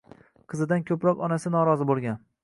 [0.53, 2.17] Qizidan ko‘proq onasi norozi bo‘lgan.